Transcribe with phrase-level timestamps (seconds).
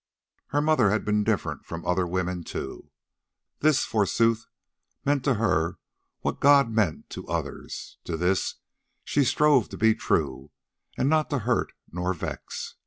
[0.47, 2.89] Her mother had been different from other women, too.
[3.59, 4.47] This, forsooth,
[5.05, 5.77] meant to her
[6.21, 7.99] what God meant to others.
[8.05, 8.55] To this
[9.03, 10.49] she strove to be true,
[10.97, 12.77] and not to hurt nor vex.